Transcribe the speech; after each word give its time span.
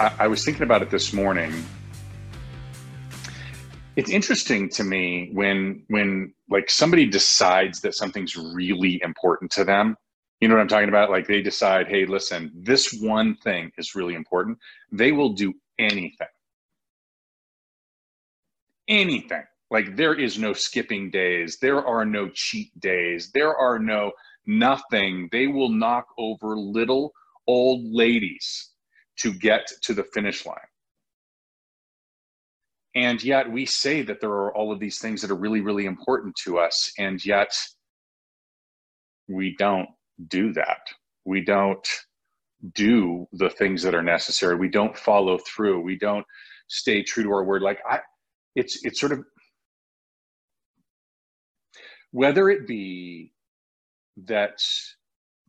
I, 0.00 0.12
I 0.20 0.26
was 0.28 0.44
thinking 0.44 0.62
about 0.62 0.80
it 0.80 0.88
this 0.88 1.12
morning. 1.12 1.52
It's 3.96 4.10
interesting 4.10 4.70
to 4.70 4.82
me 4.82 5.28
when 5.34 5.82
when 5.88 6.32
like 6.48 6.70
somebody 6.70 7.04
decides 7.04 7.82
that 7.82 7.94
something's 7.94 8.34
really 8.34 9.00
important 9.02 9.50
to 9.52 9.64
them. 9.64 9.96
You 10.40 10.48
know 10.48 10.54
what 10.54 10.62
I'm 10.62 10.68
talking 10.68 10.88
about? 10.88 11.10
Like 11.10 11.26
they 11.26 11.42
decide, 11.42 11.86
hey, 11.86 12.06
listen, 12.06 12.50
this 12.54 12.94
one 12.94 13.36
thing 13.36 13.72
is 13.76 13.94
really 13.94 14.14
important. 14.14 14.56
They 14.90 15.12
will 15.12 15.34
do 15.34 15.52
anything. 15.78 16.28
Anything. 18.88 19.44
Like 19.70 19.96
there 19.96 20.14
is 20.14 20.38
no 20.38 20.54
skipping 20.54 21.10
days. 21.10 21.58
There 21.58 21.86
are 21.86 22.06
no 22.06 22.30
cheat 22.30 22.70
days. 22.80 23.30
There 23.34 23.54
are 23.54 23.78
no 23.78 24.12
nothing. 24.46 25.28
They 25.30 25.46
will 25.46 25.68
knock 25.68 26.06
over 26.16 26.56
little 26.56 27.12
old 27.46 27.84
ladies 27.84 28.69
to 29.22 29.32
get 29.32 29.66
to 29.82 29.94
the 29.94 30.04
finish 30.04 30.46
line. 30.46 30.58
And 32.94 33.22
yet 33.22 33.50
we 33.50 33.66
say 33.66 34.02
that 34.02 34.20
there 34.20 34.30
are 34.30 34.54
all 34.56 34.72
of 34.72 34.80
these 34.80 34.98
things 34.98 35.22
that 35.22 35.30
are 35.30 35.36
really, 35.36 35.60
really 35.60 35.86
important 35.86 36.34
to 36.44 36.58
us. 36.58 36.92
And 36.98 37.24
yet 37.24 37.54
we 39.28 39.54
don't 39.58 39.88
do 40.26 40.52
that. 40.54 40.80
We 41.24 41.44
don't 41.44 41.86
do 42.74 43.26
the 43.32 43.50
things 43.50 43.82
that 43.82 43.94
are 43.94 44.02
necessary. 44.02 44.56
We 44.56 44.68
don't 44.68 44.96
follow 44.96 45.38
through. 45.38 45.80
We 45.82 45.96
don't 45.96 46.26
stay 46.66 47.02
true 47.02 47.22
to 47.22 47.30
our 47.30 47.44
word. 47.44 47.62
Like 47.62 47.78
I, 47.88 48.00
it's, 48.56 48.84
it's 48.84 48.98
sort 48.98 49.12
of, 49.12 49.24
whether 52.10 52.50
it 52.50 52.66
be 52.66 53.32
that 54.24 54.60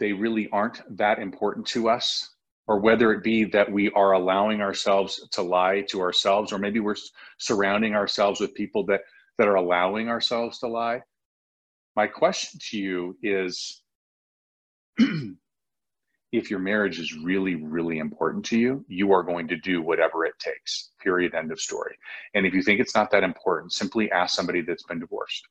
they 0.00 0.12
really 0.12 0.48
aren't 0.50 0.82
that 0.96 1.20
important 1.20 1.66
to 1.68 1.88
us 1.88 2.34
or 2.68 2.78
whether 2.78 3.12
it 3.12 3.24
be 3.24 3.44
that 3.44 3.70
we 3.70 3.90
are 3.90 4.12
allowing 4.12 4.60
ourselves 4.60 5.26
to 5.32 5.42
lie 5.42 5.82
to 5.88 6.00
ourselves 6.00 6.52
or 6.52 6.58
maybe 6.58 6.80
we're 6.80 6.94
surrounding 7.38 7.94
ourselves 7.94 8.40
with 8.40 8.54
people 8.54 8.84
that 8.86 9.00
that 9.38 9.48
are 9.48 9.56
allowing 9.56 10.08
ourselves 10.08 10.58
to 10.58 10.68
lie 10.68 11.00
my 11.96 12.06
question 12.06 12.60
to 12.70 12.78
you 12.78 13.16
is 13.22 13.82
if 16.32 16.50
your 16.50 16.60
marriage 16.60 17.00
is 17.00 17.16
really 17.16 17.56
really 17.56 17.98
important 17.98 18.44
to 18.44 18.58
you 18.58 18.84
you 18.88 19.12
are 19.12 19.22
going 19.22 19.48
to 19.48 19.56
do 19.56 19.82
whatever 19.82 20.24
it 20.24 20.38
takes 20.38 20.90
period 21.08 21.34
end 21.34 21.50
of 21.50 21.60
story. 21.60 21.96
And 22.34 22.46
if 22.46 22.52
you 22.54 22.62
think 22.62 22.80
it's 22.80 22.94
not 22.94 23.10
that 23.12 23.24
important 23.24 23.72
simply 23.72 24.10
ask 24.12 24.34
somebody 24.34 24.60
that's 24.60 24.82
been 24.82 25.00
divorced. 25.00 25.46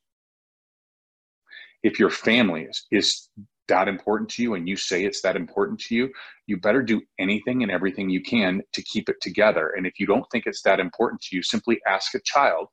If 1.83 1.99
your 1.99 2.09
family 2.09 2.63
is, 2.63 2.85
is 2.91 3.29
that 3.67 3.87
important 3.87 4.29
to 4.31 4.41
you 4.41 4.53
and 4.55 4.67
you 4.67 4.75
say 4.75 5.03
it's 5.03 5.21
that 5.21 5.35
important 5.35 5.79
to 5.81 5.95
you, 5.95 6.11
you 6.45 6.57
better 6.57 6.81
do 6.81 7.01
anything 7.19 7.63
and 7.63 7.71
everything 7.71 8.09
you 8.09 8.21
can 8.21 8.61
to 8.73 8.81
keep 8.83 9.09
it 9.09 9.21
together. 9.21 9.73
And 9.75 9.85
if 9.85 9.99
you 9.99 10.05
don't 10.05 10.25
think 10.31 10.45
it's 10.45 10.61
that 10.63 10.79
important 10.79 11.21
to 11.21 11.35
you, 11.35 11.43
simply 11.43 11.79
ask 11.87 12.13
a 12.15 12.19
child 12.23 12.67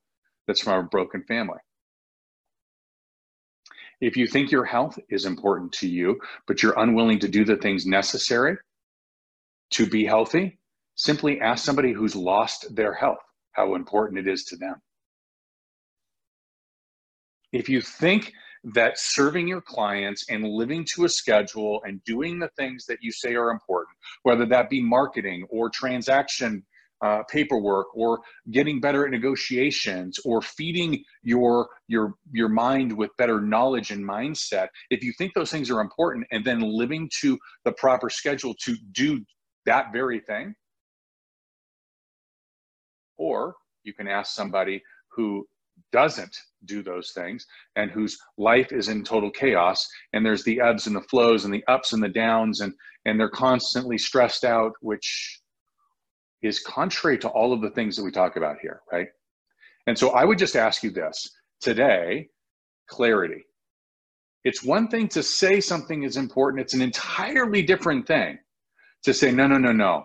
that's 0.46 0.62
from 0.62 0.84
a 0.84 0.88
broken 0.88 1.24
family. 1.24 1.58
If 4.00 4.16
you 4.16 4.26
think 4.26 4.50
your 4.50 4.64
health 4.64 4.98
is 5.08 5.24
important 5.24 5.72
to 5.74 5.88
you, 5.88 6.20
but 6.46 6.62
you're 6.62 6.78
unwilling 6.78 7.20
to 7.20 7.28
do 7.28 7.44
the 7.44 7.56
things 7.56 7.86
necessary 7.86 8.56
to 9.70 9.86
be 9.86 10.04
healthy, 10.04 10.58
simply 10.96 11.40
ask 11.40 11.64
somebody 11.64 11.92
who's 11.92 12.14
lost 12.14 12.74
their 12.74 12.92
health 12.92 13.18
how 13.52 13.74
important 13.74 14.18
it 14.18 14.28
is 14.30 14.44
to 14.44 14.56
them. 14.56 14.74
If 17.52 17.68
you 17.68 17.80
think 17.80 18.32
that 18.72 18.98
serving 18.98 19.46
your 19.46 19.60
clients 19.60 20.24
and 20.30 20.44
living 20.44 20.86
to 20.94 21.04
a 21.04 21.08
schedule 21.08 21.82
and 21.84 22.02
doing 22.04 22.38
the 22.38 22.48
things 22.56 22.86
that 22.86 22.98
you 23.02 23.12
say 23.12 23.34
are 23.34 23.50
important, 23.50 23.96
whether 24.22 24.46
that 24.46 24.70
be 24.70 24.80
marketing 24.80 25.46
or 25.50 25.68
transaction 25.68 26.64
uh, 27.02 27.22
paperwork 27.24 27.94
or 27.94 28.20
getting 28.50 28.80
better 28.80 29.04
at 29.04 29.10
negotiations 29.10 30.18
or 30.24 30.40
feeding 30.40 31.04
your 31.22 31.68
your 31.86 32.14
your 32.32 32.48
mind 32.48 32.96
with 32.96 33.10
better 33.18 33.40
knowledge 33.42 33.90
and 33.90 34.02
mindset 34.02 34.68
if 34.90 35.02
you 35.02 35.12
think 35.18 35.34
those 35.34 35.50
things 35.50 35.70
are 35.70 35.80
important 35.80 36.24
and 36.30 36.44
then 36.44 36.60
living 36.60 37.10
to 37.20 37.38
the 37.64 37.72
proper 37.72 38.08
schedule 38.08 38.54
to 38.54 38.74
do 38.92 39.22
that 39.66 39.92
very 39.92 40.20
thing 40.20 40.54
or 43.18 43.54
you 43.82 43.92
can 43.92 44.08
ask 44.08 44.34
somebody 44.34 44.82
who 45.08 45.46
doesn't 45.92 46.38
do 46.66 46.82
those 46.82 47.12
things 47.12 47.46
and 47.76 47.90
whose 47.90 48.18
life 48.38 48.72
is 48.72 48.88
in 48.88 49.04
total 49.04 49.30
chaos 49.30 49.86
and 50.12 50.24
there's 50.24 50.44
the 50.44 50.60
ebbs 50.60 50.86
and 50.86 50.96
the 50.96 51.00
flows 51.02 51.44
and 51.44 51.52
the 51.52 51.64
ups 51.68 51.92
and 51.92 52.02
the 52.02 52.08
downs 52.08 52.60
and 52.60 52.72
and 53.04 53.18
they're 53.18 53.28
constantly 53.30 53.98
stressed 53.98 54.44
out 54.44 54.72
which 54.80 55.40
is 56.42 56.60
contrary 56.60 57.18
to 57.18 57.28
all 57.28 57.52
of 57.52 57.62
the 57.62 57.70
things 57.70 57.96
that 57.96 58.04
we 58.04 58.10
talk 58.10 58.36
about 58.36 58.56
here 58.60 58.80
right? 58.92 59.08
And 59.86 59.98
so 59.98 60.10
i 60.10 60.24
would 60.24 60.38
just 60.38 60.56
ask 60.56 60.82
you 60.82 60.90
this 60.90 61.28
today 61.60 62.28
clarity. 62.88 63.44
It's 64.44 64.62
one 64.62 64.88
thing 64.88 65.08
to 65.08 65.22
say 65.22 65.60
something 65.60 66.02
is 66.02 66.16
important. 66.16 66.60
It's 66.60 66.74
an 66.74 66.82
entirely 66.82 67.62
different 67.62 68.06
thing 68.06 68.38
to 69.04 69.14
say 69.14 69.30
no 69.30 69.46
no 69.46 69.58
no 69.58 69.72
no 69.72 70.04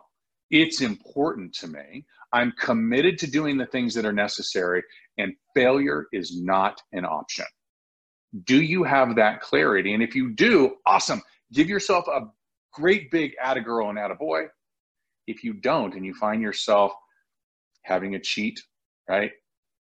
it's 0.49 0.81
important 0.81 1.53
to 1.53 1.67
me 1.67 2.05
I'm 2.31 2.53
committed 2.59 3.17
to 3.19 3.27
doing 3.27 3.57
the 3.57 3.65
things 3.65 3.93
that 3.95 4.05
are 4.05 4.13
necessary, 4.13 4.83
and 5.17 5.33
failure 5.55 6.07
is 6.11 6.39
not 6.41 6.81
an 6.93 7.05
option. 7.05 7.45
Do 8.43 8.61
you 8.61 8.83
have 8.83 9.15
that 9.15 9.41
clarity? 9.41 9.93
And 9.93 10.03
if 10.03 10.15
you 10.15 10.31
do, 10.33 10.75
awesome. 10.85 11.21
Give 11.51 11.67
yourself 11.67 12.07
a 12.07 12.27
great 12.71 13.09
big 13.09 13.33
add 13.41 13.57
a 13.57 13.61
girl 13.61 13.89
and 13.89 13.97
add 13.97 14.11
a 14.11 14.15
boy. 14.15 14.43
If 15.25 15.43
you 15.43 15.53
don't, 15.53 15.95
and 15.95 16.05
you 16.05 16.13
find 16.13 16.41
yourself 16.41 16.91
having 17.83 18.15
a 18.15 18.19
cheat, 18.19 18.61
right? 19.07 19.31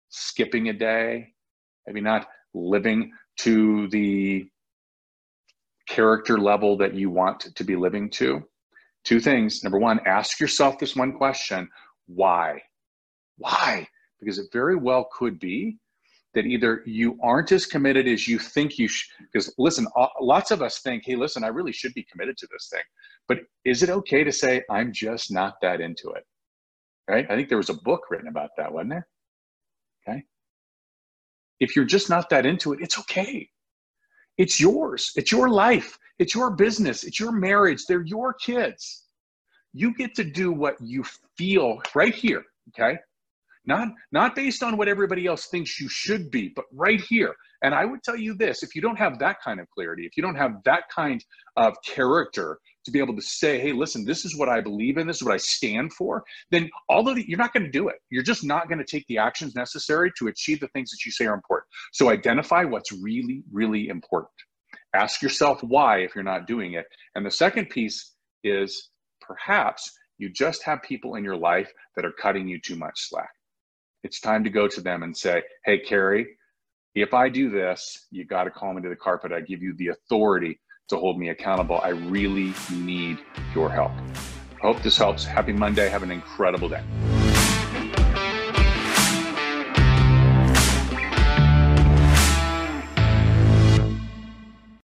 Skipping 0.08 0.68
a 0.68 0.72
day, 0.72 1.28
maybe 1.86 2.00
not 2.00 2.28
living 2.54 3.12
to 3.40 3.88
the 3.88 4.48
character 5.86 6.38
level 6.38 6.78
that 6.78 6.94
you 6.94 7.10
want 7.10 7.54
to 7.54 7.64
be 7.64 7.76
living 7.76 8.08
to. 8.10 8.42
Two 9.04 9.20
things. 9.20 9.62
Number 9.64 9.78
one, 9.78 10.00
ask 10.06 10.38
yourself 10.40 10.78
this 10.78 10.96
one 10.96 11.12
question 11.12 11.68
why? 12.06 12.62
Why? 13.38 13.86
Because 14.20 14.38
it 14.38 14.46
very 14.52 14.76
well 14.76 15.08
could 15.12 15.38
be 15.38 15.78
that 16.34 16.46
either 16.46 16.82
you 16.86 17.18
aren't 17.22 17.52
as 17.52 17.66
committed 17.66 18.08
as 18.08 18.26
you 18.26 18.38
think 18.38 18.78
you 18.78 18.88
should. 18.88 19.10
Because 19.32 19.52
listen, 19.58 19.86
lots 20.20 20.50
of 20.50 20.62
us 20.62 20.80
think, 20.80 21.02
hey, 21.04 21.16
listen, 21.16 21.44
I 21.44 21.48
really 21.48 21.72
should 21.72 21.94
be 21.94 22.06
committed 22.10 22.36
to 22.38 22.48
this 22.50 22.68
thing. 22.70 22.82
But 23.28 23.40
is 23.64 23.82
it 23.82 23.90
okay 23.90 24.24
to 24.24 24.32
say, 24.32 24.62
I'm 24.70 24.92
just 24.92 25.30
not 25.30 25.54
that 25.62 25.80
into 25.80 26.10
it? 26.10 26.24
Right? 27.08 27.26
I 27.30 27.36
think 27.36 27.48
there 27.48 27.58
was 27.58 27.70
a 27.70 27.74
book 27.74 28.02
written 28.10 28.28
about 28.28 28.50
that, 28.56 28.72
wasn't 28.72 28.90
there? 28.90 29.08
Okay. 30.08 30.22
If 31.60 31.76
you're 31.76 31.84
just 31.84 32.08
not 32.08 32.30
that 32.30 32.46
into 32.46 32.72
it, 32.72 32.80
it's 32.80 32.98
okay. 33.00 33.48
It's 34.38 34.58
yours. 34.58 35.12
It's 35.16 35.30
your 35.30 35.48
life. 35.48 35.98
It's 36.22 36.36
your 36.36 36.52
business. 36.52 37.02
It's 37.02 37.18
your 37.18 37.32
marriage. 37.32 37.84
They're 37.88 38.04
your 38.04 38.32
kids. 38.32 39.06
You 39.72 39.92
get 39.92 40.14
to 40.14 40.22
do 40.22 40.52
what 40.52 40.76
you 40.80 41.02
feel 41.36 41.82
right 41.96 42.14
here, 42.14 42.44
okay? 42.68 42.96
Not 43.66 43.88
not 44.12 44.36
based 44.36 44.62
on 44.62 44.76
what 44.76 44.86
everybody 44.86 45.26
else 45.26 45.46
thinks 45.46 45.80
you 45.80 45.88
should 45.88 46.30
be, 46.30 46.52
but 46.54 46.66
right 46.72 47.00
here. 47.00 47.34
And 47.64 47.74
I 47.74 47.84
would 47.84 48.04
tell 48.04 48.14
you 48.16 48.34
this, 48.34 48.62
if 48.62 48.76
you 48.76 48.80
don't 48.80 49.00
have 49.00 49.18
that 49.18 49.38
kind 49.42 49.58
of 49.58 49.68
clarity, 49.70 50.06
if 50.06 50.16
you 50.16 50.22
don't 50.22 50.36
have 50.36 50.62
that 50.64 50.84
kind 50.94 51.24
of 51.56 51.74
character 51.84 52.60
to 52.84 52.92
be 52.92 53.00
able 53.00 53.16
to 53.16 53.22
say, 53.22 53.58
hey, 53.58 53.72
listen, 53.72 54.04
this 54.04 54.24
is 54.24 54.36
what 54.36 54.48
I 54.48 54.60
believe 54.60 54.98
in, 54.98 55.08
this 55.08 55.16
is 55.16 55.24
what 55.24 55.34
I 55.34 55.38
stand 55.38 55.92
for, 55.92 56.22
then 56.52 56.70
all 56.88 57.08
of 57.08 57.16
the, 57.16 57.24
you're 57.28 57.36
not 57.36 57.52
going 57.52 57.64
to 57.64 57.70
do 57.70 57.88
it. 57.88 57.96
You're 58.10 58.22
just 58.22 58.44
not 58.44 58.68
going 58.68 58.78
to 58.78 58.84
take 58.84 59.06
the 59.08 59.18
actions 59.18 59.56
necessary 59.56 60.12
to 60.18 60.28
achieve 60.28 60.60
the 60.60 60.68
things 60.68 60.92
that 60.92 61.04
you 61.04 61.10
say 61.10 61.26
are 61.26 61.34
important. 61.34 61.66
So 61.92 62.10
identify 62.10 62.62
what's 62.62 62.92
really, 62.92 63.42
really 63.50 63.88
important. 63.88 64.30
Ask 64.94 65.22
yourself 65.22 65.62
why 65.62 65.98
if 65.98 66.14
you're 66.14 66.22
not 66.22 66.46
doing 66.46 66.74
it. 66.74 66.84
And 67.14 67.24
the 67.24 67.30
second 67.30 67.70
piece 67.70 68.12
is 68.44 68.90
perhaps 69.20 69.90
you 70.18 70.28
just 70.28 70.62
have 70.64 70.82
people 70.82 71.14
in 71.14 71.24
your 71.24 71.36
life 71.36 71.72
that 71.96 72.04
are 72.04 72.12
cutting 72.12 72.46
you 72.46 72.60
too 72.60 72.76
much 72.76 73.08
slack. 73.08 73.30
It's 74.04 74.20
time 74.20 74.44
to 74.44 74.50
go 74.50 74.68
to 74.68 74.80
them 74.82 75.02
and 75.02 75.16
say, 75.16 75.42
hey, 75.64 75.78
Carrie, 75.78 76.26
if 76.94 77.14
I 77.14 77.30
do 77.30 77.48
this, 77.48 78.06
you 78.10 78.26
got 78.26 78.44
to 78.44 78.50
call 78.50 78.74
me 78.74 78.82
to 78.82 78.88
the 78.90 78.96
carpet. 78.96 79.32
I 79.32 79.40
give 79.40 79.62
you 79.62 79.74
the 79.78 79.88
authority 79.88 80.60
to 80.88 80.96
hold 80.98 81.18
me 81.18 81.30
accountable. 81.30 81.80
I 81.82 81.90
really 81.90 82.52
need 82.70 83.18
your 83.54 83.70
help. 83.70 83.92
Hope 84.60 84.82
this 84.82 84.98
helps. 84.98 85.24
Happy 85.24 85.52
Monday. 85.52 85.88
Have 85.88 86.02
an 86.02 86.10
incredible 86.10 86.68
day. 86.68 86.82